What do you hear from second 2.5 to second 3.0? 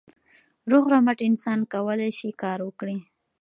وکړي.